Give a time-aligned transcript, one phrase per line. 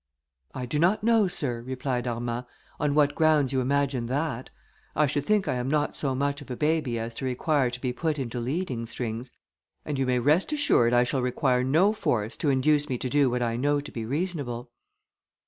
[0.55, 2.47] "I do not know, sir," replied Armand,
[2.79, 4.49] "on what grounds you imagine that.
[4.95, 7.79] I should think I am not so much of a baby as to require to
[7.79, 9.31] be put into leading strings,
[9.85, 13.29] and you may rest assured I shall require no force to induce me to do
[13.29, 14.71] what I know to be reasonable."